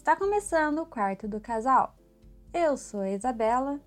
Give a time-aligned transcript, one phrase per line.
[0.00, 1.94] Está começando o quarto do casal.
[2.54, 3.78] Eu sou a Isabela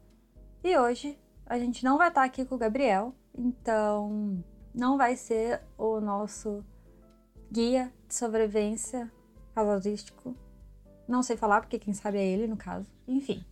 [0.64, 4.44] e hoje a gente não vai estar aqui com o Gabriel, então
[4.76, 6.64] não vai ser o nosso
[7.52, 9.12] guia de sobrevivência
[9.56, 10.38] casalístico.
[11.08, 12.86] Não sei falar porque quem sabe é ele no caso.
[13.08, 13.44] Enfim,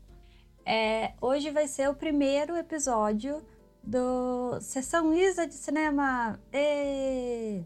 [0.64, 3.43] é, hoje vai ser o primeiro episódio
[3.83, 6.39] do Sessão Lisa de Cinema.
[6.54, 7.64] E...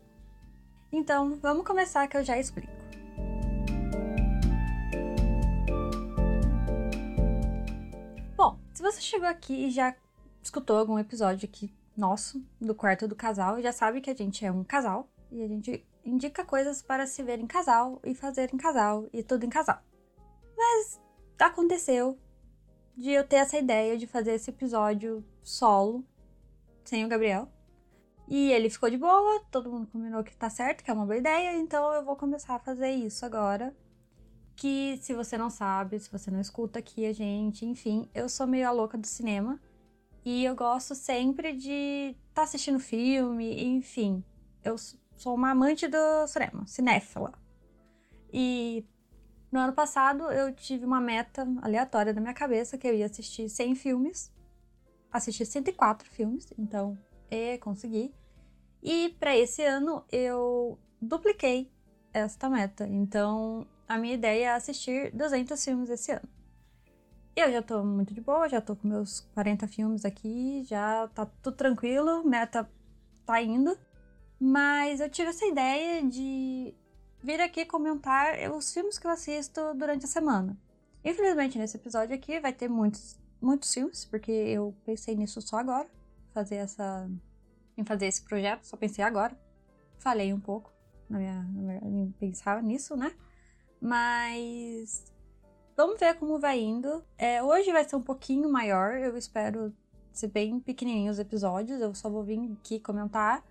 [0.90, 2.75] Então, vamos começar que eu já explico.
[8.86, 9.96] Você chegou aqui e já
[10.44, 14.52] escutou algum episódio aqui nosso do quarto do casal, já sabe que a gente é
[14.52, 18.58] um casal e a gente indica coisas para se ver em casal e fazer em
[18.58, 19.82] casal e tudo em casal.
[20.56, 21.02] Mas
[21.40, 22.18] aconteceu
[22.96, 26.06] de eu ter essa ideia de fazer esse episódio solo,
[26.84, 27.50] sem o Gabriel.
[28.28, 31.18] E ele ficou de boa, todo mundo combinou que tá certo, que é uma boa
[31.18, 33.76] ideia, então eu vou começar a fazer isso agora.
[34.56, 38.48] Que se você não sabe, se você não escuta aqui a gente, enfim, eu sou
[38.48, 39.60] meio a louca do cinema.
[40.24, 44.24] E eu gosto sempre de estar tá assistindo filme, enfim.
[44.64, 44.76] Eu
[45.16, 47.34] sou uma amante do cinema, cinéfila.
[48.34, 48.84] E
[49.52, 53.50] no ano passado eu tive uma meta aleatória na minha cabeça que eu ia assistir
[53.50, 54.34] 100 filmes.
[55.12, 56.98] Assisti 104 filmes, então
[57.30, 58.14] é, consegui.
[58.82, 61.72] E para esse ano eu dupliquei
[62.12, 62.88] esta meta.
[62.88, 66.28] Então a minha ideia é assistir 200 filmes esse ano.
[67.36, 71.26] Eu já tô muito de boa, já tô com meus 40 filmes aqui, já tá
[71.26, 72.70] tudo tranquilo, meta
[73.26, 73.78] tá indo.
[74.40, 76.74] Mas eu tive essa ideia de
[77.22, 80.58] vir aqui comentar os filmes que eu assisto durante a semana.
[81.04, 85.88] Infelizmente, nesse episódio aqui vai ter muitos, muitos filmes, porque eu pensei nisso só agora,
[86.34, 87.10] fazer essa,
[87.78, 89.38] em fazer esse projeto, só pensei agora.
[90.00, 90.72] Falei um pouco
[91.10, 93.12] na minha, na minha, em pensar nisso, né?
[93.80, 95.16] Mas
[95.78, 97.04] Vamos ver como vai indo.
[97.18, 99.76] É, hoje vai ser um pouquinho maior, eu espero
[100.14, 101.82] ser bem pequenininho os episódios.
[101.82, 103.44] Eu só vou vir aqui comentar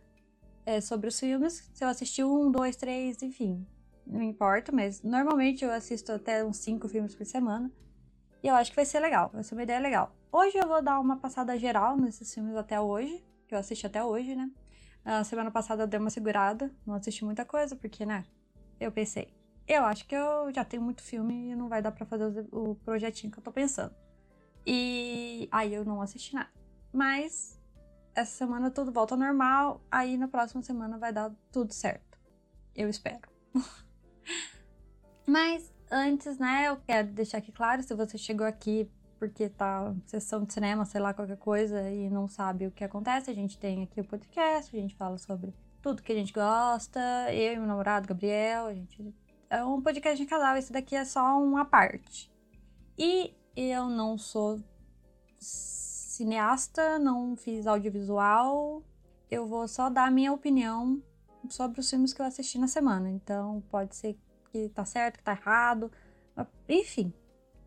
[0.65, 1.71] é, sobre os filmes.
[1.75, 3.67] Se eu assistir um, dois, três, enfim,
[4.07, 7.71] não importa, mas normalmente eu assisto até uns cinco filmes por semana.
[8.43, 10.15] E eu acho que vai ser legal, vai ser uma ideia legal.
[10.33, 14.03] Hoje eu vou dar uma passada geral nesses filmes até hoje, que eu assisti até
[14.03, 14.51] hoje, né?
[15.05, 18.25] Na semana passada eu dei uma segurada, não assisti muita coisa, porque, né?
[18.81, 19.29] Eu pensei,
[19.67, 22.75] eu acho que eu já tenho muito filme e não vai dar para fazer o
[22.77, 23.95] projetinho que eu tô pensando.
[24.67, 26.51] E aí eu não assisti nada.
[26.93, 27.61] Mas
[28.15, 32.19] essa semana tudo volta ao normal, aí na próxima semana vai dar tudo certo.
[32.75, 33.29] Eu espero.
[35.27, 40.45] Mas antes, né, eu quero deixar aqui claro, se você chegou aqui porque tá sessão
[40.45, 43.83] de cinema, sei lá, qualquer coisa e não sabe o que acontece, a gente tem
[43.83, 47.01] aqui o podcast, a gente fala sobre tudo que a gente gosta,
[47.33, 49.15] eu e meu namorado Gabriel, a gente
[49.51, 52.33] é um podcast de casal, esse daqui é só uma parte.
[52.99, 54.61] E eu não sou
[55.39, 58.83] cineasta, não fiz audiovisual,
[59.31, 61.03] eu vou só dar a minha opinião
[61.49, 63.11] sobre os filmes que eu assisti na semana.
[63.11, 64.19] Então pode ser
[64.51, 65.91] que tá certo, que tá errado,
[66.69, 67.13] enfim.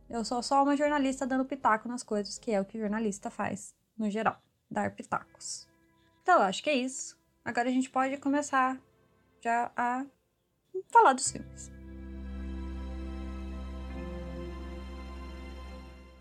[0.10, 3.76] Eu sou só uma jornalista dando pitaco nas coisas, que é o que jornalista faz,
[3.98, 5.68] no geral, dar pitacos.
[6.24, 7.18] Então, eu acho que é isso.
[7.44, 8.82] Agora a gente pode começar
[9.42, 10.06] já a
[10.90, 11.72] falar dos filmes.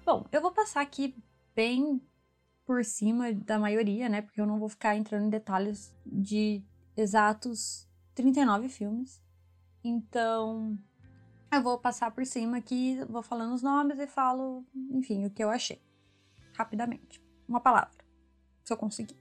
[0.04, 1.16] Bom, eu vou passar aqui
[1.54, 2.00] bem
[2.64, 4.22] por cima da maioria, né?
[4.22, 6.62] Porque eu não vou ficar entrando em detalhes de
[6.96, 9.22] exatos 39 filmes.
[9.82, 10.78] Então,
[11.52, 15.42] eu vou passar por cima aqui, vou falando os nomes e falo, enfim, o que
[15.42, 15.80] eu achei.
[16.54, 17.22] Rapidamente.
[17.48, 18.04] Uma palavra.
[18.64, 19.16] Se eu conseguir.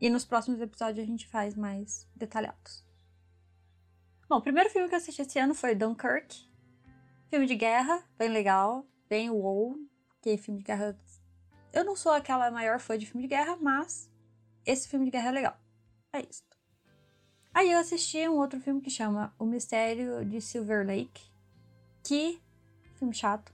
[0.00, 2.87] E nos próximos episódios a gente faz mais detalhados.
[4.28, 6.46] Bom, o primeiro filme que eu assisti esse ano foi Dunkirk.
[7.30, 9.74] Filme de guerra, bem legal, bem wow,
[10.20, 10.98] que filme de guerra.
[11.72, 14.12] Eu não sou aquela maior fã de filme de guerra, mas
[14.66, 15.56] esse filme de guerra é legal.
[16.12, 16.42] É isso.
[17.54, 21.24] Aí eu assisti um outro filme que chama O Mistério de Silver Lake.
[22.04, 22.38] Que
[22.96, 23.50] filme chato.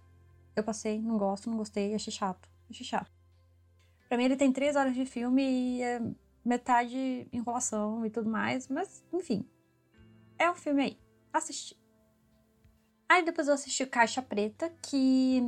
[0.56, 2.49] Eu passei, não gosto, não gostei, achei chato.
[2.69, 3.12] Achei chato.
[4.09, 6.03] Pra mim ele tem três horas de filme e é
[6.44, 9.49] metade enrolação e tudo mais, mas enfim,
[10.44, 10.99] é um filme aí.
[11.32, 11.76] Assisti.
[13.08, 15.43] Aí depois eu assisti Caixa Preta, que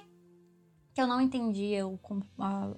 [0.92, 1.98] que eu não entendi eu,
[2.38, 2.74] a,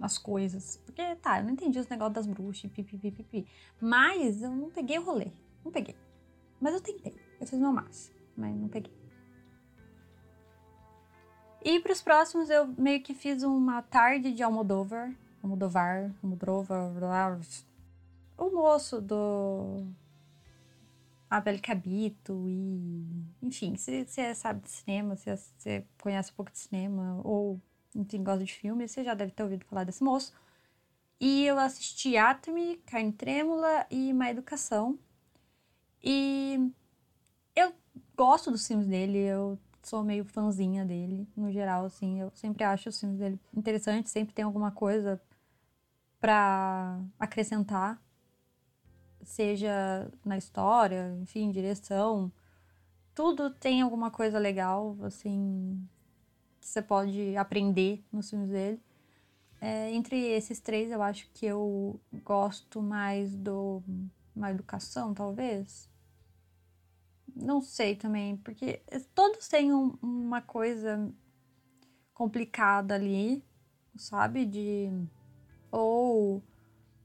[0.00, 0.76] as coisas.
[0.84, 3.46] Porque, tá, eu não entendi os negócios das bruxas, pipi, pipi, pipi.
[3.80, 5.32] Mas eu não peguei o rolê.
[5.64, 5.96] Não peguei.
[6.60, 7.14] Mas eu tentei.
[7.40, 8.14] Eu fiz meu máximo.
[8.36, 8.92] Mas não peguei.
[11.64, 15.14] E para os próximos eu meio que fiz uma tarde de Almodóvar.
[15.42, 16.92] Almodóvar, Almodóvar,
[18.36, 19.86] o moço do
[21.30, 23.06] Abel Cabito e
[23.42, 27.60] enfim, se você sabe de cinema, se você conhece um pouco de cinema ou
[27.94, 30.32] enfim, gosta de filme, você já deve ter ouvido falar desse moço.
[31.20, 34.98] E eu assisti Atomy, Carne Trêmula e Má Educação.
[36.02, 36.70] E
[37.54, 37.72] eu
[38.16, 42.20] gosto dos filmes dele, eu sou meio fãzinha dele, no geral, assim.
[42.20, 45.20] Eu sempre acho os filmes dele interessantes, sempre tem alguma coisa
[46.20, 48.02] para acrescentar,
[49.24, 52.32] seja na história, enfim, direção.
[53.14, 55.80] Tudo tem alguma coisa legal, assim,
[56.60, 58.80] que você pode aprender nos filmes dele.
[59.60, 63.82] É, entre esses três, eu acho que eu gosto mais do
[64.34, 65.88] uma educação, talvez.
[67.34, 68.82] Não sei também, porque
[69.14, 71.12] todos têm um, uma coisa
[72.12, 73.44] complicada ali,
[73.96, 74.44] sabe?
[74.44, 74.90] De.
[75.70, 76.42] Ou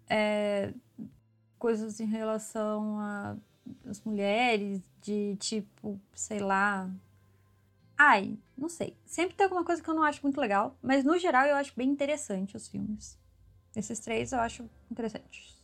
[0.10, 0.74] é,
[1.60, 2.98] coisas em relação
[3.86, 6.90] às mulheres, de tipo, sei lá,
[8.02, 8.96] Ai, não sei.
[9.06, 11.74] Sempre tem alguma coisa que eu não acho muito legal, mas no geral eu acho
[11.76, 13.20] bem interessante os filmes.
[13.76, 15.62] Esses três eu acho interessantes.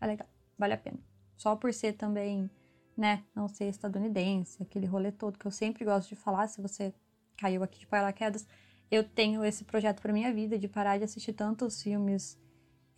[0.00, 0.28] É legal,
[0.58, 0.98] vale a pena.
[1.36, 2.50] Só por ser também,
[2.96, 6.92] né, não ser estadunidense, aquele rolê todo que eu sempre gosto de falar, se você
[7.36, 8.48] caiu aqui de paraquedas,
[8.90, 12.36] eu tenho esse projeto para minha vida de parar de assistir tantos filmes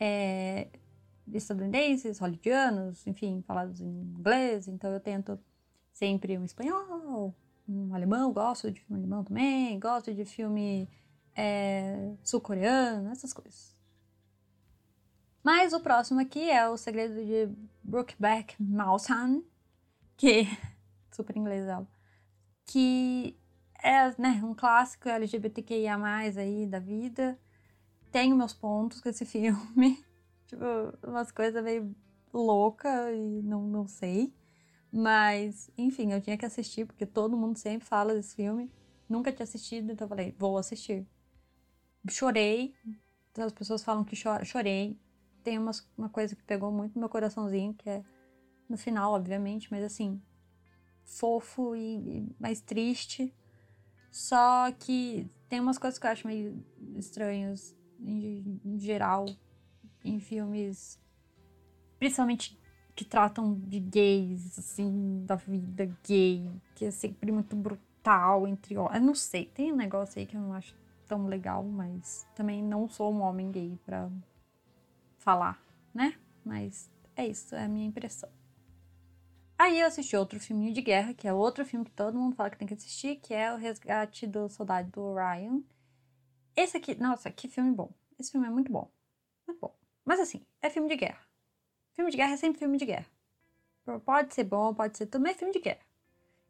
[0.01, 0.69] é,
[1.35, 5.39] estadunidenses, hollywoodianos, enfim, falados em inglês, então eu tento
[5.93, 7.35] sempre um espanhol,
[7.69, 10.89] um alemão, gosto de filme alemão também, gosto de filme
[11.35, 13.77] é, sul-coreano, essas coisas.
[15.43, 17.49] Mas o próximo aqui é O Segredo de
[17.83, 19.43] Brookback Mountain,
[20.17, 20.47] que
[21.11, 21.67] super inglês
[22.67, 23.39] que
[23.83, 25.97] é né, um clássico LGBTQIA+,
[26.37, 27.39] aí da vida.
[28.11, 30.05] Tenho meus pontos com esse filme,
[30.49, 30.65] tipo,
[31.07, 31.95] umas coisas meio
[32.33, 34.35] louca e não, não sei.
[34.91, 38.73] Mas, enfim, eu tinha que assistir, porque todo mundo sempre fala desse filme.
[39.09, 41.07] Nunca tinha assistido, então eu falei, vou assistir.
[42.09, 42.75] Chorei.
[43.37, 44.99] As pessoas falam que chorei.
[45.45, 48.03] Tem uma, uma coisa que pegou muito no meu coraçãozinho, que é
[48.69, 50.21] no final, obviamente, mas assim,
[51.05, 53.35] fofo e, e mais triste.
[54.11, 56.65] Só que tem umas coisas que eu acho meio
[56.97, 59.27] estranhas em, em geral
[60.09, 61.01] em filmes,
[61.99, 62.59] principalmente
[62.95, 68.97] que tratam de gays, assim, da vida gay, que é sempre muito brutal entre homens.
[68.97, 70.75] Eu não sei, tem um negócio aí que eu não acho
[71.07, 74.11] tão legal, mas também não sou um homem gay pra
[75.19, 75.63] falar,
[75.95, 76.19] né?
[76.45, 78.31] Mas é isso, é a minha impressão.
[79.59, 82.51] Aí eu assisti outro filminho de guerra, que é outro filme que todo mundo fala
[82.51, 85.63] que tem que assistir, que é O Resgate do Soldado do Orion.
[86.57, 87.93] Esse aqui, nossa, que filme bom.
[88.19, 88.91] Esse filme é muito bom.
[89.47, 89.78] Muito bom.
[90.09, 91.21] Mas assim, é filme de guerra.
[91.93, 93.05] Filme de guerra é sempre filme de guerra.
[94.07, 95.83] Pode ser bom, pode ser também é filme de guerra.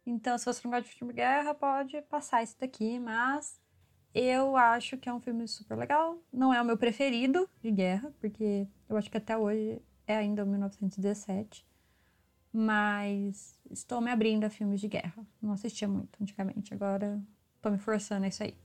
[0.06, 3.60] Então, se você não gosta de filme de guerra, pode passar isso daqui, mas
[4.14, 6.22] eu acho que é um filme super legal.
[6.32, 10.44] Não é o meu preferido de guerra, porque eu acho que até hoje é ainda
[10.44, 11.66] o 1917.
[12.52, 15.26] Mas estou me abrindo a filmes de guerra.
[15.42, 17.20] Não assistia muito antigamente, agora
[17.56, 18.56] estou me forçando a isso aí.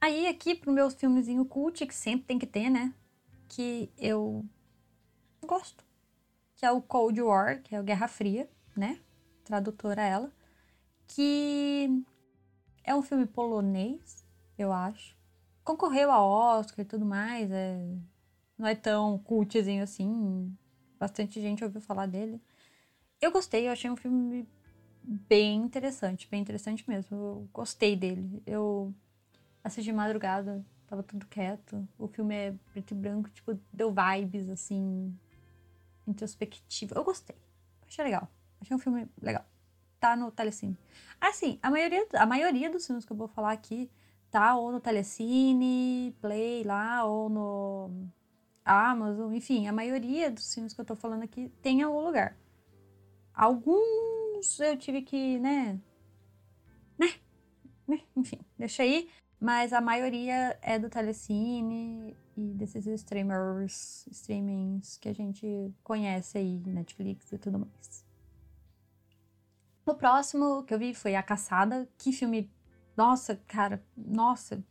[0.00, 2.94] Aí, aqui pro meu filmezinho cult, que sempre tem que ter, né?
[3.48, 4.44] Que eu
[5.44, 5.84] gosto.
[6.56, 9.00] Que é o Cold War, que é o Guerra Fria, né?
[9.44, 10.32] Tradutora ela.
[11.06, 11.88] Que
[12.84, 14.24] é um filme polonês,
[14.58, 15.16] eu acho.
[15.64, 17.50] Concorreu a Oscar e tudo mais.
[17.50, 17.96] É...
[18.58, 20.56] Não é tão cultzinho assim.
[20.98, 22.40] Bastante gente ouviu falar dele.
[23.20, 24.48] Eu gostei, eu achei um filme
[25.02, 27.16] bem interessante, bem interessante mesmo.
[27.16, 28.42] Eu gostei dele.
[28.46, 28.94] Eu
[29.62, 31.86] assisti madrugada, tava tudo quieto.
[31.98, 35.16] O filme é preto e branco, tipo, deu vibes assim,
[36.06, 36.94] introspectiva.
[36.94, 37.36] Eu gostei.
[37.86, 38.28] Achei legal.
[38.60, 39.44] Achei um filme legal.
[40.00, 40.76] Tá no Telecine.
[41.20, 43.90] Assim, a maioria, a maioria dos filmes que eu vou falar aqui
[44.30, 47.90] tá ou no Telecine, Play lá, ou no
[48.64, 52.36] Amazon, enfim, a maioria dos filmes que eu tô falando aqui tem em algum lugar.
[53.32, 55.78] Alguns eu tive que, né?
[56.98, 57.14] Né?
[57.86, 58.00] né?
[58.16, 59.08] Enfim, deixa aí.
[59.40, 66.62] Mas a maioria é do Telecine e desses streamers, streamings que a gente conhece aí,
[66.66, 68.04] Netflix e tudo mais.
[69.84, 71.88] O próximo que eu vi foi A Caçada.
[71.96, 72.50] Que filme.
[72.96, 74.64] Nossa, cara, nossa.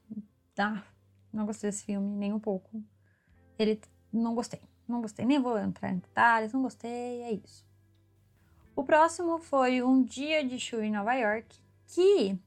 [0.58, 0.84] Ah,
[1.32, 2.84] não gostei desse filme, nem um pouco.
[3.58, 3.80] Ele.
[4.12, 4.62] Não gostei.
[4.88, 5.26] Não gostei.
[5.26, 7.66] Nem vou entrar em detalhes, não gostei, é isso.
[8.76, 11.58] O próximo foi Um Dia de Chuva em Nova York,
[11.88, 12.38] que.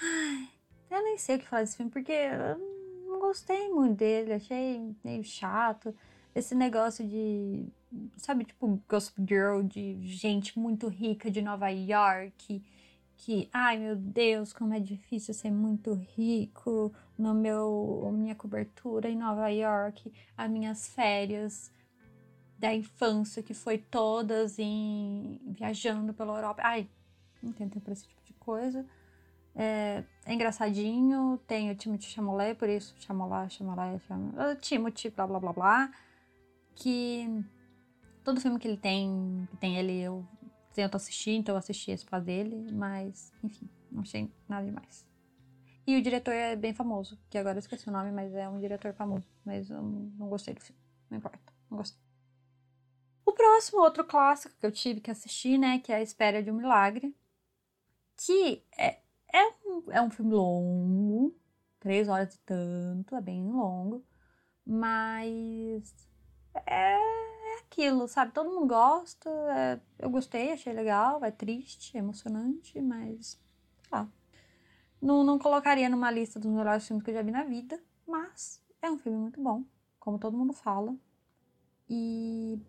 [0.00, 0.48] Ai,
[0.90, 2.58] eu nem sei o que falar desse filme, porque eu
[3.08, 5.94] não gostei muito dele, achei meio chato.
[6.34, 7.66] Esse negócio de.
[8.16, 12.62] Sabe, tipo, Gossip Girl, de gente muito rica de Nova York.
[13.16, 19.16] Que, ai meu Deus, como é difícil ser muito rico no meu minha cobertura em
[19.16, 21.70] Nova York, as minhas férias
[22.58, 26.62] da infância que foi todas em viajando pela Europa.
[26.64, 26.88] Ai,
[27.42, 28.86] não tem tempo pra esse tipo de coisa.
[29.54, 35.40] É, é engraçadinho, tem o Timothy Chalamet, por isso Chalamet, Chalamet, Chalamet, Timothy, blá blá
[35.40, 35.92] blá blá,
[36.74, 37.26] que
[38.24, 40.26] todo filme que ele tem, que tem ele, eu
[40.72, 45.06] tento assistir, então eu assisti esse pra dele, mas enfim, não achei nada demais.
[45.86, 48.60] E o diretor é bem famoso, que agora eu esqueci o nome, mas é um
[48.60, 50.80] diretor famoso, mas eu não gostei do filme,
[51.10, 52.00] não importa, não gostei.
[53.26, 56.50] O próximo, outro clássico que eu tive que assistir, né, que é A Espera de
[56.50, 57.14] um Milagre,
[58.16, 59.00] que é
[59.32, 61.34] é um, é um filme longo,
[61.78, 64.04] três horas e tanto, é bem longo,
[64.66, 65.94] mas
[66.66, 66.94] é,
[67.54, 68.32] é aquilo, sabe?
[68.32, 73.38] Todo mundo gosta, é, eu gostei, achei legal, é triste, é emocionante, mas
[73.88, 74.06] sei
[75.00, 78.62] Não, não colocaria numa lista dos melhores filmes que eu já vi na vida, mas
[78.82, 79.64] é um filme muito bom,
[79.98, 80.94] como todo mundo fala.
[81.88, 82.60] E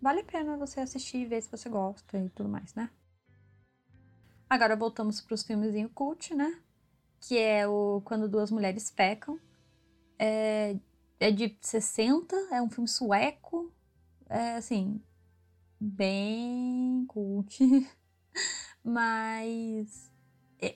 [0.00, 2.90] vale a pena você assistir e ver se você gosta e tudo mais, né?
[4.54, 6.56] Agora voltamos para os filmes em cult, né?
[7.20, 9.36] Que é o Quando Duas Mulheres Pecam.
[10.16, 10.76] É,
[11.18, 13.74] é de 60, é um filme sueco.
[14.28, 15.02] É assim,
[15.80, 17.58] bem cult.
[18.84, 20.08] Mas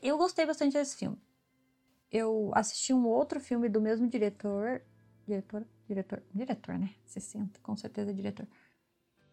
[0.02, 1.16] eu gostei bastante desse filme.
[2.10, 4.82] Eu assisti um outro filme do mesmo diretor.
[5.24, 5.64] Diretor?
[5.86, 6.20] Diretor?
[6.34, 6.96] Diretor, né?
[7.06, 8.48] 60, com certeza diretor.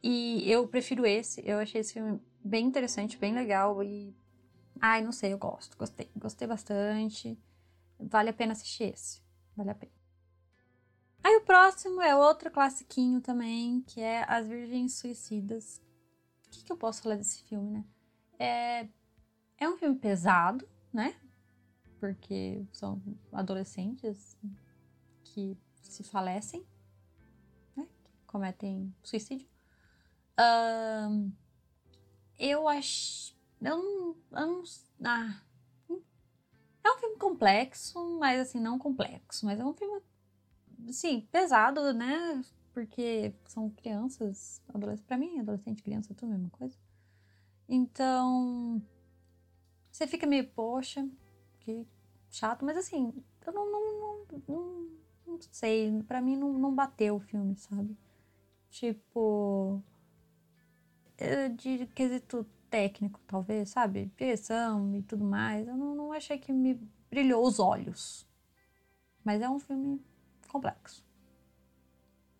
[0.03, 1.41] E eu prefiro esse.
[1.43, 3.81] Eu achei esse filme bem interessante, bem legal.
[3.81, 4.15] E
[4.81, 7.37] Ai, não sei, eu gosto, gostei, gostei bastante.
[7.99, 9.21] Vale a pena assistir esse,
[9.55, 9.91] vale a pena.
[11.23, 15.81] Aí o próximo é outro classiquinho também, que é As Virgens Suicidas.
[16.45, 17.85] O que, que eu posso falar desse filme, né?
[18.37, 18.87] É,
[19.57, 21.15] é um filme pesado, né?
[21.99, 23.01] Porque são
[23.31, 24.37] adolescentes
[25.23, 26.63] que se falecem,
[27.75, 27.87] né?
[28.03, 29.47] Que cometem suicídio.
[30.37, 31.31] Um,
[32.37, 33.34] eu acho
[33.65, 34.63] eu não, eu não.
[35.03, 35.41] Ah,
[36.83, 39.45] é um filme complexo, mas assim, não complexo.
[39.45, 40.01] Mas é um filme,
[40.87, 42.43] assim, pesado, né?
[42.73, 45.07] Porque são crianças, adolescentes.
[45.07, 46.77] Pra mim, adolescente criança é tudo a mesma coisa.
[47.67, 48.81] Então.
[49.91, 51.07] Você fica meio, poxa,
[51.61, 51.87] que
[52.29, 52.65] chato.
[52.65, 53.13] Mas assim,
[53.45, 54.89] eu não, não, não, não,
[55.25, 56.03] não sei.
[56.03, 57.97] Pra mim, não, não bateu o filme, sabe?
[58.69, 59.81] Tipo.
[61.55, 64.11] De quesito técnico, talvez, sabe?
[64.17, 65.67] Direção e tudo mais.
[65.67, 66.79] Eu não, não achei que me
[67.09, 68.27] brilhou os olhos.
[69.23, 70.01] Mas é um filme
[70.47, 71.05] complexo.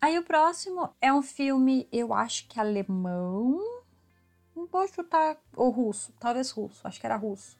[0.00, 3.58] Aí o próximo é um filme, eu acho que alemão.
[4.54, 5.36] Não vou chutar.
[5.56, 7.58] Ou russo, talvez russo, acho que era russo.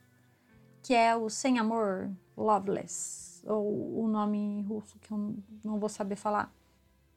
[0.83, 3.45] Que é o Sem Amor, Loveless.
[3.47, 6.53] Ou o nome russo que eu não vou saber falar.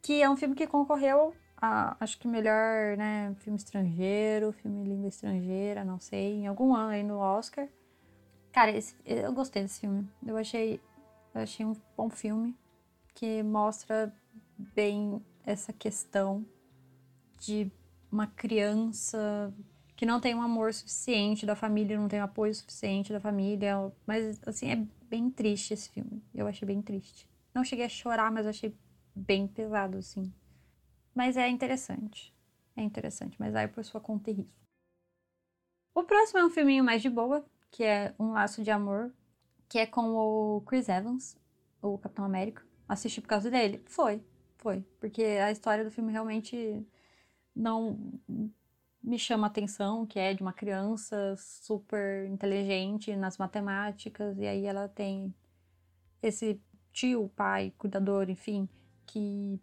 [0.01, 5.09] Que é um filme que concorreu a, acho que melhor, né, filme estrangeiro, filme língua
[5.09, 7.67] estrangeira, não sei, em algum ano aí no Oscar.
[8.51, 10.07] Cara, esse, eu gostei desse filme.
[10.25, 10.79] Eu achei,
[11.33, 12.55] eu achei um bom filme
[13.13, 14.13] que mostra
[14.57, 16.45] bem essa questão
[17.39, 17.71] de
[18.11, 19.53] uma criança
[19.95, 23.91] que não tem um amor suficiente da família, não tem um apoio suficiente da família.
[24.07, 26.23] Mas, assim, é bem triste esse filme.
[26.33, 27.27] Eu achei bem triste.
[27.53, 28.73] Não cheguei a chorar, mas achei
[29.13, 30.31] bem pesado, assim.
[31.19, 32.33] Mas é interessante.
[32.77, 34.55] É interessante, mas aí por sua conta e risco.
[35.93, 39.13] O próximo é um filminho mais de boa, que é Um Laço de Amor,
[39.67, 41.37] que é com o Chris Evans,
[41.81, 42.65] o Capitão América.
[42.87, 43.83] Assisti por causa dele?
[43.85, 44.23] Foi,
[44.59, 44.81] foi.
[44.97, 46.87] Porque a história do filme realmente
[47.53, 47.99] não
[49.03, 54.65] me chama a atenção, que é de uma criança super inteligente nas matemáticas, e aí
[54.65, 55.35] ela tem
[56.23, 56.61] esse
[56.93, 58.69] tio, pai, cuidador, enfim,
[59.05, 59.59] que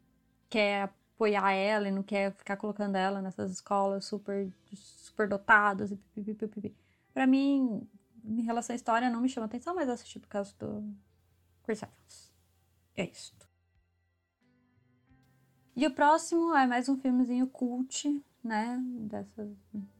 [0.51, 5.93] quer apoiar ela e não quer ficar colocando ela nessas escolas super, super dotadas.
[7.13, 7.89] Pra mim,
[8.23, 10.95] em relação à história, não me chama atenção, mas assisti por causa do
[11.65, 12.33] Chris Evans.
[12.95, 13.35] É isso.
[15.75, 18.79] E o próximo é mais um filmezinho cult, né?
[18.83, 19.51] Dessa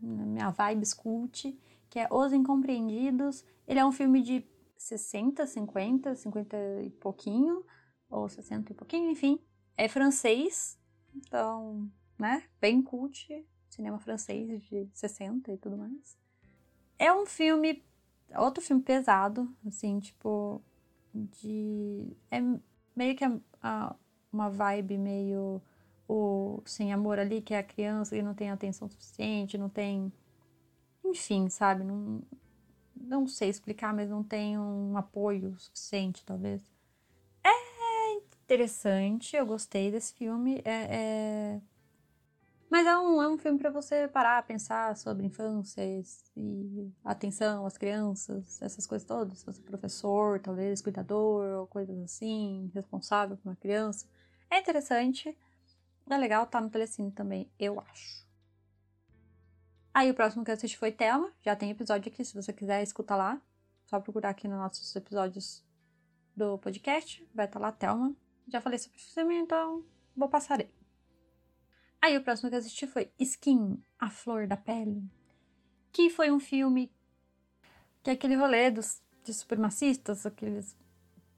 [0.01, 1.59] minha vibes cult,
[1.89, 3.45] que é Os Incompreendidos.
[3.67, 4.47] Ele é um filme de
[4.77, 7.65] 60, 50, 50 e pouquinho,
[8.09, 9.39] ou 60 e pouquinho, enfim.
[9.77, 10.79] É francês,
[11.17, 12.45] então, né?
[12.61, 16.17] Bem cult, cinema francês de 60 e tudo mais.
[16.99, 17.83] É um filme,
[18.37, 20.63] outro filme pesado, assim, tipo,
[21.15, 22.17] de.
[22.31, 22.39] É
[22.95, 23.97] meio que a, a,
[24.33, 25.61] uma vibe meio
[26.09, 30.13] o sem amor ali, que é a criança que não tem atenção suficiente, não tem.
[31.05, 31.85] Enfim, sabe?
[31.85, 32.23] Não,
[32.95, 36.63] não sei explicar, mas não tem um apoio suficiente, talvez.
[38.47, 40.63] Interessante, eu gostei desse filme.
[40.65, 41.61] É, é...
[42.71, 45.83] Mas é um, é um filme para você parar, pensar sobre infância
[46.37, 49.41] e atenção às crianças, essas coisas todas.
[49.41, 54.07] Se você é professor, talvez cuidador, ou coisas assim, responsável por uma criança.
[54.49, 55.37] É interessante.
[56.09, 58.25] É legal, tá no Telecine também, eu acho.
[59.93, 61.33] Aí o próximo que eu assisti foi Thelma.
[61.43, 63.43] Já tem episódio aqui, se você quiser escutar lá.
[63.87, 65.65] Só procurar aqui nos nossos episódios
[66.37, 67.29] do podcast.
[67.35, 68.15] Vai estar tá lá, Thelma.
[68.49, 69.85] Já falei sobre o filme, então
[70.17, 70.71] vou passar aí.
[72.01, 75.03] Aí o próximo que eu assisti foi Skin, A Flor da Pele.
[75.93, 76.93] Que foi um filme
[78.03, 80.77] que é aquele rolê dos de supremacistas, aqueles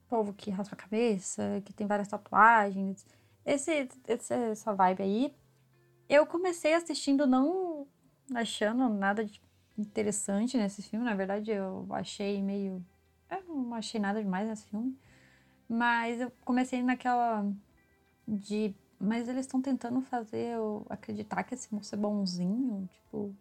[0.07, 3.05] povo que raspa a cabeça, que tem várias tatuagens
[3.45, 5.35] esse, esse, essa vibe aí.
[6.07, 7.87] Eu comecei assistindo não
[8.33, 9.41] achando nada de
[9.77, 11.05] interessante nesse filme.
[11.05, 12.85] Na verdade, eu achei meio.
[13.29, 14.97] Eu não achei nada demais nesse filme.
[15.69, 17.45] Mas eu comecei naquela.
[18.27, 18.73] de.
[18.99, 22.89] Mas eles estão tentando fazer eu acreditar que esse moço é bonzinho.
[22.91, 23.35] Tipo.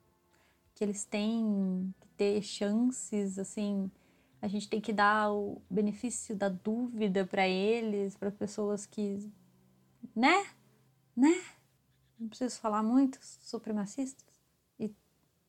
[0.74, 3.90] Que eles têm que ter chances, assim.
[4.40, 9.28] A gente tem que dar o benefício da dúvida para eles, para pessoas que
[10.14, 10.46] né?
[11.16, 11.42] Né?
[12.18, 14.26] Não preciso falar muito, supremacistas
[14.78, 14.92] e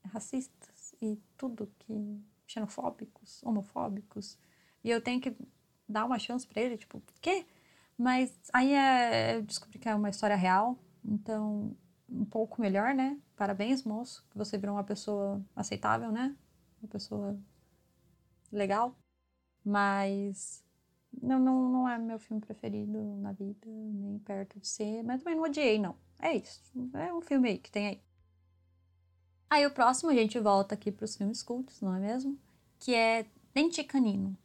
[0.06, 4.38] racistas e tudo que xenofóbicos, homofóbicos.
[4.84, 5.36] E eu tenho que
[5.90, 7.46] dar uma chance para ele, tipo, quê?
[7.98, 11.76] Mas aí é, eu descobri que é uma história real, então
[12.08, 13.20] um pouco melhor, né?
[13.36, 16.36] Parabéns, moço, que você virou uma pessoa aceitável, né?
[16.82, 17.38] Uma pessoa
[18.52, 18.96] legal.
[19.64, 20.64] Mas
[21.22, 25.36] não, não, não é meu filme preferido na vida, nem perto de ser, mas também
[25.36, 25.96] não odiei, não.
[26.20, 26.62] É isso.
[26.94, 28.02] É um filme aí que tem aí.
[29.50, 32.38] Aí o próximo a gente volta aqui para os filmes cultos, não é mesmo?
[32.80, 34.38] Que é Dente Canino.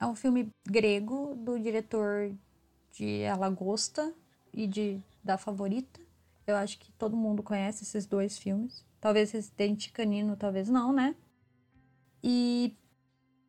[0.00, 2.32] É um filme grego do diretor
[2.92, 4.14] de A Lagosta
[4.52, 6.00] e de Da Favorita.
[6.46, 8.84] Eu acho que todo mundo conhece esses dois filmes.
[9.00, 11.14] Talvez esse Dente Canino, talvez não, né?
[12.22, 12.76] E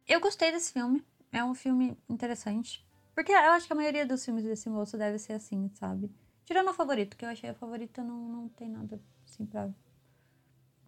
[0.08, 2.86] eu gostei desse filme é um filme interessante.
[3.14, 6.12] Porque eu acho que a maioria dos filmes desse moço deve ser assim, sabe?
[6.46, 9.70] Tirando o favorito, que eu achei a favorita não, não tem nada assim pra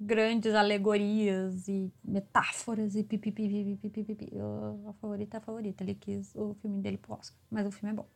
[0.03, 4.31] grandes alegorias e metáforas e pipipipipipipi.
[4.87, 5.83] A favorita é a favorita.
[5.83, 8.09] Ele quis o filme dele pro Oscar, mas o filme é bom.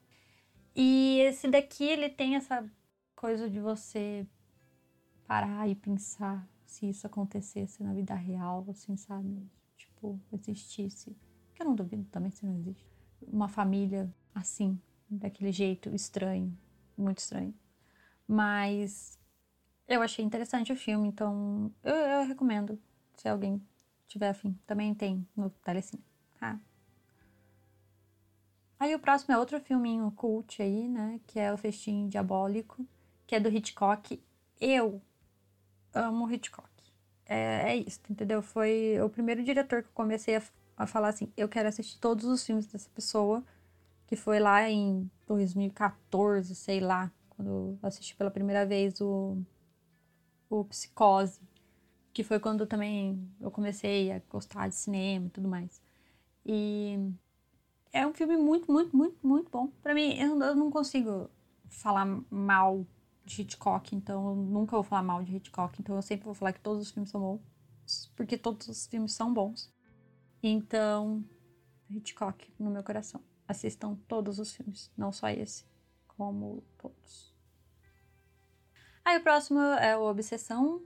[0.75, 2.67] E esse daqui, ele tem essa
[3.15, 4.25] coisa de você
[5.27, 9.47] parar e pensar se isso acontecesse na vida real, assim, sabe?
[9.77, 11.15] Tipo, existisse.
[11.53, 12.85] Que eu não duvido também se não existe.
[13.21, 16.57] Uma família assim, daquele jeito estranho,
[16.97, 17.53] muito estranho.
[18.27, 19.19] Mas
[19.87, 22.79] eu achei interessante o filme, então eu, eu recomendo,
[23.15, 23.61] se alguém
[24.07, 24.57] tiver afim.
[24.65, 26.03] Também tem no Telecine.
[26.39, 26.59] Tá?
[28.79, 31.19] Aí o próximo é outro filminho cult aí, né?
[31.25, 32.85] Que é o Festim Diabólico,
[33.25, 34.21] que é do Hitchcock.
[34.59, 35.01] Eu
[35.93, 36.69] amo Hitchcock.
[37.25, 38.41] É, é isso, entendeu?
[38.41, 40.41] Foi o primeiro diretor que eu comecei a
[40.77, 43.43] a falar assim: eu quero assistir todos os filmes dessa pessoa,
[44.07, 49.37] que foi lá em 2014, sei lá, quando eu assisti pela primeira vez o,
[50.49, 51.41] o Psicose,
[52.13, 55.81] que foi quando também eu comecei a gostar de cinema e tudo mais.
[56.45, 56.97] E
[57.91, 59.67] é um filme muito, muito, muito, muito bom.
[59.81, 61.29] Para mim, eu, não consigo
[61.69, 62.85] falar mal
[63.25, 66.53] de Hitchcock, então eu nunca vou falar mal de Hitchcock, então eu sempre vou falar
[66.53, 69.73] que todos os filmes são bons, porque todos os filmes são bons.
[70.41, 71.23] Então,
[71.89, 73.21] Hitchcock no meu coração.
[73.47, 75.65] Assistam todos os filmes, não só esse,
[76.07, 77.34] como todos.
[79.05, 80.81] Aí o próximo é o Obsessão.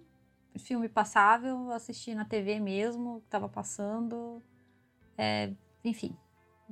[0.60, 4.44] filme passável, assisti na TV mesmo, tava passando.
[5.18, 5.54] É,
[5.86, 6.18] enfim,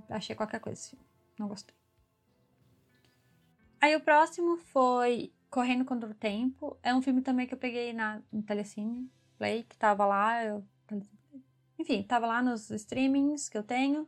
[0.09, 1.05] achei qualquer coisa esse filme.
[1.39, 1.73] Não gostei.
[3.79, 6.77] Aí o próximo foi Correndo contra o Tempo.
[6.83, 10.43] É um filme também que eu peguei na, no Telecine Play, que tava lá.
[10.43, 10.65] Eu,
[11.79, 14.05] enfim, tava lá nos streamings que eu tenho.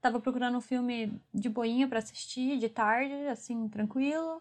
[0.00, 4.40] Tava procurando um filme de boinha para assistir, de tarde, assim, tranquilo.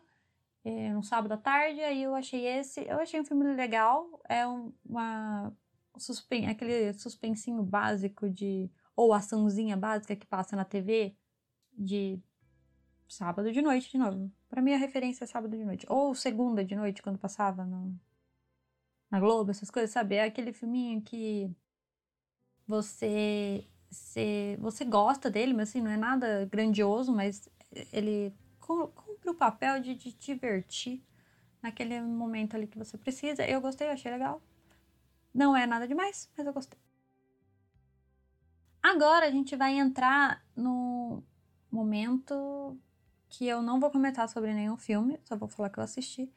[0.63, 2.81] É, um sábado à tarde, aí eu achei esse.
[2.87, 4.21] Eu achei um filme legal.
[4.29, 5.51] É uma.
[5.97, 8.69] Suspen aquele suspensinho básico de.
[8.95, 11.15] Ou açãozinha básica que passa na TV
[11.73, 12.21] de
[13.07, 14.31] sábado de noite de novo.
[14.49, 15.85] Para mim a referência é sábado de noite.
[15.89, 17.95] Ou segunda de noite, quando passava no,
[19.09, 20.15] na Globo, essas coisas, sabe?
[20.15, 21.49] É aquele filminho que
[22.67, 27.49] você, você, você gosta dele, mas assim, não é nada grandioso, mas
[27.91, 28.33] ele
[29.21, 31.03] cumpre o papel de, te divertir
[31.61, 33.45] naquele momento ali que você precisa.
[33.45, 34.41] Eu gostei, eu achei legal.
[35.33, 36.79] Não é nada demais, mas eu gostei.
[38.81, 41.23] Agora a gente vai entrar no
[41.71, 42.77] momento
[43.29, 46.29] que eu não vou comentar sobre nenhum filme, só vou falar que eu assisti,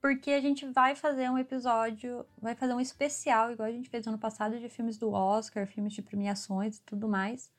[0.00, 4.06] porque a gente vai fazer um episódio, vai fazer um especial, igual a gente fez
[4.06, 7.50] ano passado, de filmes do Oscar, filmes de premiações e tudo mais.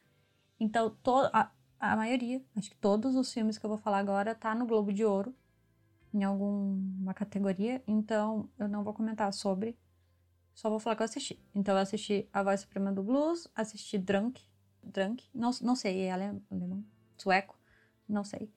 [0.59, 1.49] Então, to, a,
[1.91, 4.93] a maioria, acho que todos os filmes que eu vou falar agora tá no Globo
[4.93, 5.35] de Ouro,
[6.13, 9.77] em alguma categoria, então eu não vou comentar sobre,
[10.53, 11.43] só vou falar que eu assisti.
[11.55, 14.41] Então eu assisti A Voz Suprema do Blues, assisti Drunk,
[14.83, 16.85] Drunk, não, não sei, é alemão,
[17.17, 17.57] sueco,
[18.07, 18.51] não sei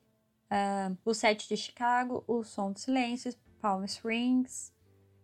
[0.51, 4.73] uh, O Sete de Chicago, O Som do Silêncio, Palm Springs,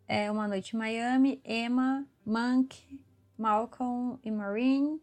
[0.07, 3.01] é, Uma Noite em Miami, Emma, Monk,
[3.37, 5.01] Malcolm e Marine,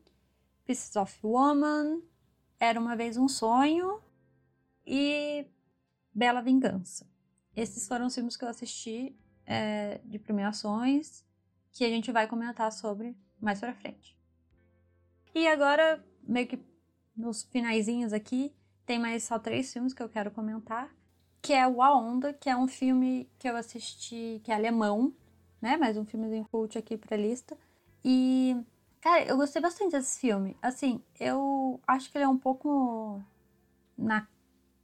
[0.64, 2.02] Pieces of Woman,
[2.61, 4.03] Era Uma Vez um Sonho
[4.87, 5.46] e
[6.14, 7.09] Bela Vingança.
[7.57, 11.25] Esses foram os filmes que eu assisti é, de premiações
[11.73, 14.14] que a gente vai comentar sobre mais pra frente.
[15.35, 16.59] E agora, meio que
[17.16, 18.53] nos finaizinhos aqui,
[18.85, 20.94] tem mais só três filmes que eu quero comentar.
[21.40, 25.14] Que é o A Onda, que é um filme que eu assisti, que é alemão,
[25.62, 25.79] né?
[25.79, 27.57] Mais um filmezinho cult aqui pra lista.
[28.05, 28.55] E,
[29.00, 30.56] cara, eu gostei bastante desse filme.
[30.62, 33.22] Assim, eu acho que ele é um pouco
[33.96, 34.26] na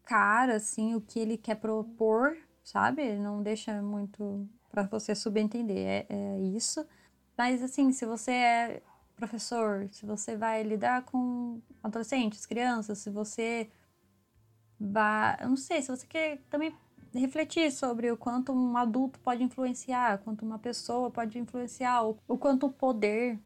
[0.04, 3.02] cara, assim, o que ele quer propor, sabe?
[3.02, 6.86] Ele não deixa muito para você subentender, é, é isso.
[7.36, 8.82] Mas, assim, se você é
[9.16, 13.70] professor, se você vai lidar com adolescentes, crianças, se você
[14.78, 15.36] vá.
[15.40, 16.74] Eu não sei, se você quer também
[17.14, 22.66] refletir sobre o quanto um adulto pode influenciar, quanto uma pessoa pode influenciar, o quanto
[22.66, 23.38] o poder,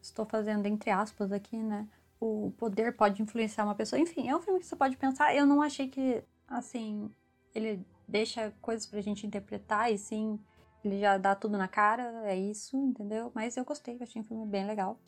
[0.00, 1.88] estou fazendo entre aspas aqui, né?
[2.20, 4.00] O poder pode influenciar uma pessoa.
[4.00, 5.34] Enfim, é um filme que você pode pensar.
[5.34, 7.10] Eu não achei que, assim,
[7.54, 10.38] ele deixa coisas pra gente interpretar e sim,
[10.84, 13.30] ele já dá tudo na cara, é isso, entendeu?
[13.34, 14.98] Mas eu gostei, eu achei um filme bem legal.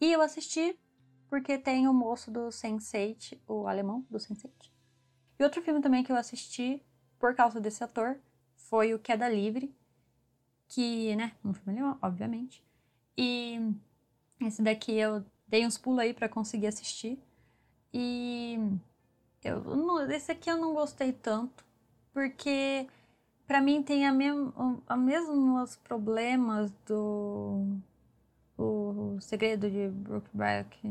[0.00, 0.78] E eu assisti
[1.28, 4.70] porque tem o moço do Sense8, o alemão do Sense8,
[5.38, 6.82] e outro filme também que eu assisti
[7.18, 8.18] por causa desse ator
[8.56, 9.74] foi o Queda Livre,
[10.66, 12.64] que, né, um filme alemão, obviamente.
[13.16, 13.58] E
[14.40, 17.18] esse daqui eu dei uns pulos aí para conseguir assistir.
[17.92, 18.58] E
[19.42, 21.64] eu não, esse aqui eu não gostei tanto,
[22.12, 22.86] porque
[23.46, 27.78] para mim tem a mesma, a mesmos problemas do
[28.58, 30.86] o segredo de Brookback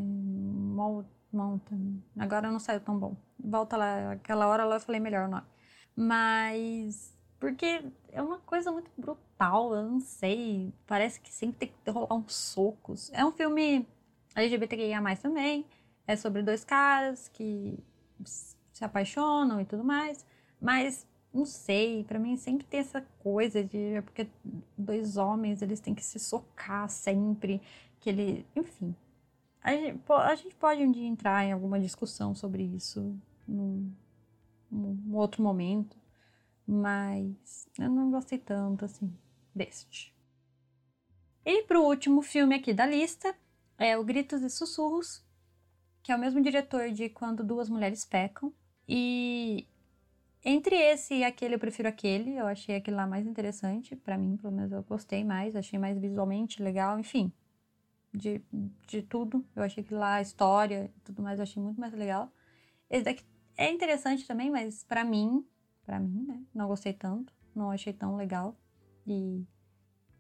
[1.34, 2.02] Mountain.
[2.18, 3.16] Agora não saiu tão bom.
[3.38, 5.46] Volta lá, aquela hora lá eu falei melhor o nome.
[5.96, 7.17] Mas.
[7.40, 10.74] Porque é uma coisa muito brutal, eu não sei.
[10.86, 13.12] Parece que sempre tem que rolar uns socos.
[13.14, 13.88] É um filme
[14.36, 15.66] LGBTQIA também.
[16.08, 17.78] É sobre dois caras que
[18.24, 20.26] se apaixonam e tudo mais.
[20.60, 24.28] Mas não sei, para mim sempre tem essa coisa de é porque
[24.78, 27.62] dois homens eles têm que se socar sempre,
[28.00, 28.96] que ele, enfim,
[29.62, 33.16] a gente, a gente pode um dia entrar em alguma discussão sobre isso
[33.48, 33.92] num,
[34.72, 35.98] num outro momento,
[36.68, 39.12] mas eu não gostei tanto assim
[39.56, 40.14] deste.
[41.46, 43.34] E pro último filme aqui da lista
[43.78, 45.24] é o Gritos e Sussurros,
[46.04, 48.52] que é o mesmo diretor de Quando Duas Mulheres Pecam.
[48.88, 49.66] E
[50.44, 52.36] entre esse e aquele, eu prefiro aquele.
[52.36, 53.96] Eu achei aquele lá mais interessante.
[53.96, 55.56] para mim, pelo menos, eu gostei mais.
[55.56, 57.00] Achei mais visualmente legal.
[57.00, 57.32] Enfim,
[58.14, 58.42] de,
[58.88, 59.46] de tudo.
[59.56, 62.32] Eu achei que lá a história e tudo mais eu achei muito mais legal.
[62.90, 63.24] Esse daqui
[63.56, 65.46] é interessante também, mas para mim,
[65.88, 66.44] para mim, né?
[66.54, 68.54] Não gostei tanto, não achei tão legal
[69.08, 69.48] e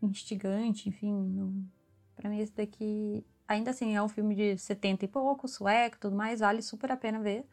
[0.01, 1.13] instigante, enfim.
[1.13, 1.65] Não...
[2.15, 6.15] Para mim, esse daqui, ainda assim, é um filme de 70 e pouco, sueco tudo
[6.15, 7.45] mais, vale super a pena ver.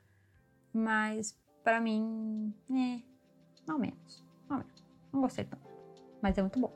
[0.73, 3.03] Mas, para mim, é.
[3.67, 4.25] Não menos.
[4.49, 4.85] Não menos.
[5.13, 5.69] Não gostei tanto.
[6.23, 6.73] Mas é muito bom.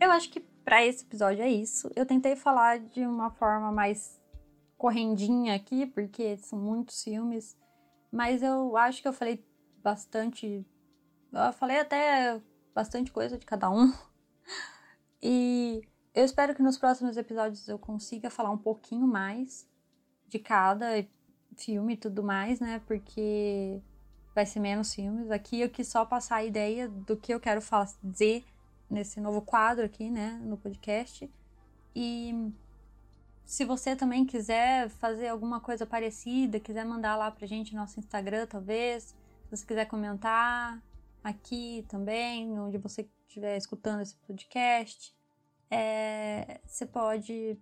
[0.00, 1.90] Eu acho que para esse episódio é isso.
[1.94, 4.19] Eu tentei falar de uma forma mais
[4.80, 7.54] correndinha aqui, porque são muitos filmes,
[8.10, 9.44] mas eu acho que eu falei
[9.82, 10.66] bastante.
[11.30, 12.40] Eu falei até
[12.74, 13.92] bastante coisa de cada um.
[15.22, 15.82] E
[16.14, 19.68] eu espero que nos próximos episódios eu consiga falar um pouquinho mais
[20.26, 21.06] de cada
[21.58, 22.80] filme e tudo mais, né?
[22.86, 23.82] Porque
[24.34, 25.30] vai ser menos filmes.
[25.30, 28.46] Aqui eu quis só passar a ideia do que eu quero fazer
[28.88, 31.30] nesse novo quadro aqui, né, no podcast.
[31.94, 32.50] E
[33.50, 37.98] se você também quiser fazer alguma coisa parecida, quiser mandar lá pra gente no nosso
[37.98, 40.80] Instagram, talvez, se você quiser comentar
[41.22, 45.12] aqui também, onde você estiver escutando esse podcast,
[45.68, 47.58] é, você pode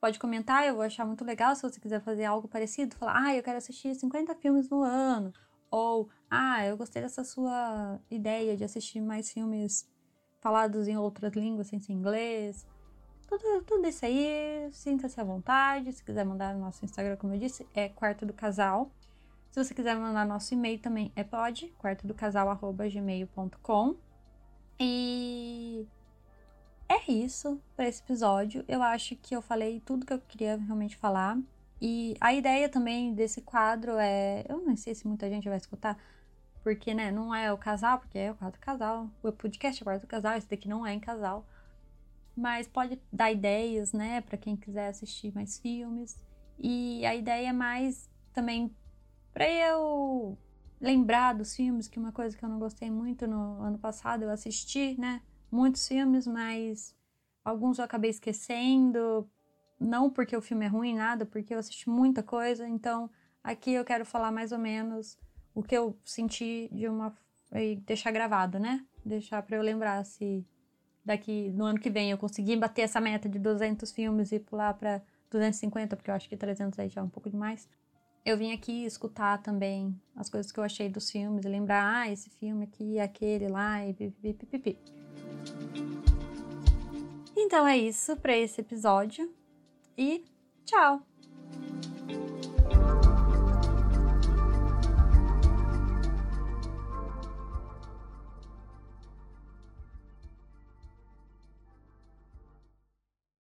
[0.00, 3.34] pode comentar, eu vou achar muito legal se você quiser fazer algo parecido, falar, ah,
[3.34, 5.32] eu quero assistir 50 filmes no ano,
[5.68, 9.84] ou, ah, eu gostei dessa sua ideia de assistir mais filmes
[10.38, 12.64] falados em outras línguas sem ser inglês.
[13.32, 15.90] Tudo, tudo isso aí, sinta-se à vontade.
[15.90, 18.90] Se quiser mandar no nosso Instagram, como eu disse, é quarto do casal.
[19.50, 23.96] Se você quiser mandar nosso e-mail também é pode, quartodocasal@gmail.com.
[24.78, 25.88] E
[26.86, 28.66] é isso para esse episódio.
[28.68, 31.38] Eu acho que eu falei tudo que eu queria realmente falar.
[31.80, 35.96] E a ideia também desse quadro é, eu não sei se muita gente vai escutar,
[36.62, 39.08] porque, né, não é o casal, porque é o quadro casal.
[39.22, 41.46] O podcast é o quadro casal, esse daqui não é em casal.
[42.36, 46.16] Mas pode dar ideias, né, para quem quiser assistir mais filmes.
[46.58, 48.74] E a ideia é mais também
[49.32, 50.38] para eu
[50.80, 54.30] lembrar dos filmes, que uma coisa que eu não gostei muito no ano passado, eu
[54.30, 56.94] assisti, né, muitos filmes, mas
[57.44, 59.28] alguns eu acabei esquecendo.
[59.78, 62.68] Não porque o filme é ruim, nada, porque eu assisti muita coisa.
[62.68, 63.10] Então,
[63.42, 65.18] aqui eu quero falar mais ou menos
[65.54, 67.14] o que eu senti de uma.
[67.52, 68.84] e deixar gravado, né?
[69.04, 70.46] Deixar para eu lembrar se
[71.04, 74.74] daqui no ano que vem eu conseguir bater essa meta de 200 filmes e pular
[74.74, 77.68] para 250, porque eu acho que 300 aí já é um pouco demais.
[78.24, 82.30] Eu vim aqui escutar também as coisas que eu achei dos filmes lembrar, ah, esse
[82.30, 84.78] filme aqui, aquele lá e pipipipipi.
[87.36, 89.32] Então é isso para esse episódio
[89.98, 90.24] e
[90.64, 91.11] tchau!